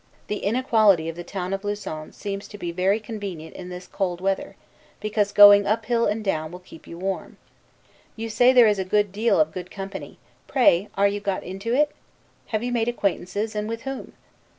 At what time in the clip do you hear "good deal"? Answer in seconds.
8.83-9.39